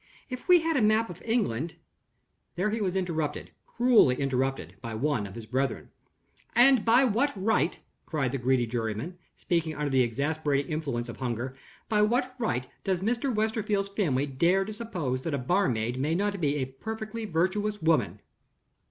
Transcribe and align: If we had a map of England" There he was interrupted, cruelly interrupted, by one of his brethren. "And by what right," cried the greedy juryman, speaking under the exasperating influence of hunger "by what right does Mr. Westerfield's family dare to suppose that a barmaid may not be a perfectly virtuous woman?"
If 0.31 0.47
we 0.47 0.61
had 0.61 0.75
a 0.77 0.81
map 0.81 1.11
of 1.11 1.21
England" 1.23 1.75
There 2.55 2.71
he 2.71 2.81
was 2.81 2.95
interrupted, 2.95 3.51
cruelly 3.67 4.15
interrupted, 4.19 4.77
by 4.81 4.95
one 4.95 5.27
of 5.27 5.35
his 5.35 5.45
brethren. 5.45 5.89
"And 6.55 6.83
by 6.83 7.03
what 7.03 7.31
right," 7.35 7.77
cried 8.07 8.31
the 8.31 8.39
greedy 8.39 8.65
juryman, 8.65 9.19
speaking 9.35 9.75
under 9.75 9.91
the 9.91 10.01
exasperating 10.01 10.71
influence 10.71 11.07
of 11.07 11.17
hunger 11.17 11.55
"by 11.87 12.01
what 12.01 12.33
right 12.39 12.65
does 12.83 13.01
Mr. 13.01 13.31
Westerfield's 13.31 13.89
family 13.89 14.25
dare 14.25 14.65
to 14.65 14.73
suppose 14.73 15.21
that 15.21 15.35
a 15.35 15.37
barmaid 15.37 15.99
may 15.99 16.15
not 16.15 16.41
be 16.41 16.55
a 16.55 16.65
perfectly 16.65 17.25
virtuous 17.25 17.79
woman?" 17.79 18.21